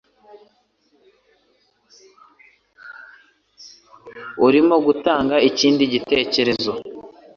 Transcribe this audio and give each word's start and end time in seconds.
Urimo 4.45 4.75
gutanga 4.85 5.35
ikindi 5.49 5.83
gitekerezo? 5.93 6.71